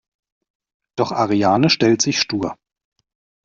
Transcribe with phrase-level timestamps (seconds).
[0.97, 2.57] Doch Ariane stellt sich stur.